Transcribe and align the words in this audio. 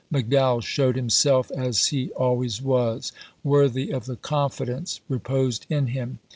McDowell 0.11 0.63
showed 0.63 0.95
himself, 0.95 1.51
as 1.51 1.85
he 1.89 2.09
always 2.13 2.59
was, 2.59 3.11
worthy 3.43 3.91
of 3.91 4.07
the 4.07 4.15
confidence 4.15 4.99
reposed 5.07 5.67
in 5.69 5.85
him. 5.93 6.17